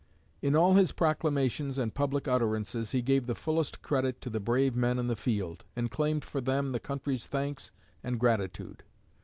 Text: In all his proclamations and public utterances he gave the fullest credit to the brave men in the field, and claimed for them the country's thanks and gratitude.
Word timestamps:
In 0.41 0.55
all 0.55 0.73
his 0.73 0.93
proclamations 0.93 1.77
and 1.77 1.93
public 1.93 2.27
utterances 2.27 2.89
he 2.89 3.03
gave 3.03 3.27
the 3.27 3.35
fullest 3.35 3.83
credit 3.83 4.19
to 4.21 4.31
the 4.31 4.39
brave 4.39 4.75
men 4.75 4.97
in 4.97 5.05
the 5.05 5.15
field, 5.15 5.63
and 5.75 5.91
claimed 5.91 6.25
for 6.25 6.41
them 6.41 6.71
the 6.71 6.79
country's 6.79 7.27
thanks 7.27 7.69
and 8.03 8.19
gratitude. 8.19 8.81